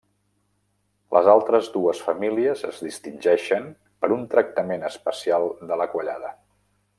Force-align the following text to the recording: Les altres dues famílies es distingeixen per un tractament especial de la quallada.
Les 1.17 1.27
altres 1.33 1.67
dues 1.75 2.01
famílies 2.05 2.63
es 2.69 2.79
distingeixen 2.87 3.69
per 4.05 4.11
un 4.19 4.25
tractament 4.35 4.89
especial 4.93 5.47
de 5.73 5.79
la 5.83 5.89
quallada. 5.97 6.35